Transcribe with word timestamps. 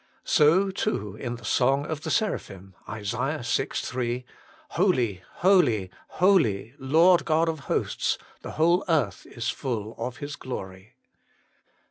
So, 0.25 0.71
too, 0.71 1.15
in 1.15 1.35
the 1.35 1.45
song 1.45 1.85
of 1.85 2.01
the 2.01 2.09
Seraphim 2.09 2.73
(Isa. 2.91 3.39
vi. 3.45 3.67
3),' 3.75 4.25
Holy, 4.69 5.21
holy, 5.33 5.91
holy, 6.07 6.73
Lord 6.79 7.23
God 7.23 7.47
of 7.47 7.59
Hosts: 7.69 8.17
the 8.41 8.53
whole 8.53 8.83
earth 8.89 9.27
is 9.27 9.51
full 9.51 9.93
of 9.99 10.17
His 10.17 10.35
ylory.' 10.37 10.93